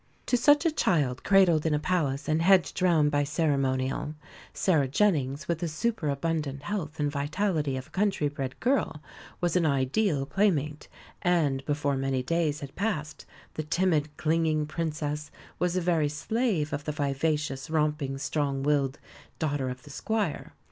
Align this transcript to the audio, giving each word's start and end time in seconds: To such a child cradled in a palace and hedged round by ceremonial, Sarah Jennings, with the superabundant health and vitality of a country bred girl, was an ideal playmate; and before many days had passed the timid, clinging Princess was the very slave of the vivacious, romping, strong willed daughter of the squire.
To 0.25 0.35
such 0.35 0.65
a 0.65 0.71
child 0.71 1.23
cradled 1.23 1.63
in 1.63 1.75
a 1.75 1.77
palace 1.79 2.27
and 2.27 2.41
hedged 2.41 2.81
round 2.81 3.11
by 3.11 3.23
ceremonial, 3.23 4.15
Sarah 4.51 4.87
Jennings, 4.87 5.47
with 5.47 5.59
the 5.59 5.67
superabundant 5.67 6.63
health 6.63 6.99
and 6.99 7.11
vitality 7.11 7.77
of 7.77 7.85
a 7.85 7.89
country 7.91 8.27
bred 8.27 8.59
girl, 8.59 9.03
was 9.41 9.55
an 9.55 9.67
ideal 9.67 10.25
playmate; 10.25 10.87
and 11.21 11.63
before 11.65 11.97
many 11.97 12.23
days 12.23 12.61
had 12.61 12.75
passed 12.75 13.27
the 13.53 13.61
timid, 13.61 14.09
clinging 14.17 14.65
Princess 14.65 15.29
was 15.59 15.75
the 15.75 15.81
very 15.81 16.09
slave 16.09 16.73
of 16.73 16.85
the 16.85 16.91
vivacious, 16.91 17.69
romping, 17.69 18.17
strong 18.17 18.63
willed 18.63 18.97
daughter 19.37 19.69
of 19.69 19.83
the 19.83 19.91
squire. 19.91 20.55